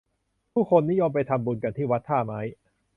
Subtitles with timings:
[0.53, 2.39] ผู้คนนิยมไปทำบุญกันที่วัดท่าไม้